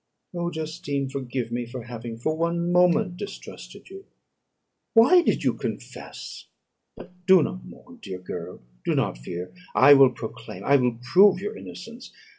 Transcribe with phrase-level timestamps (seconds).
[0.33, 1.09] "Oh, Justine!
[1.09, 4.05] forgive me for having for one moment distrusted you.
[4.95, 6.47] Why did you confess?
[6.95, 8.63] But do not mourn, dear girl.
[8.83, 9.53] Do not fear.
[9.75, 12.11] I will proclaim, I will prove your innocence.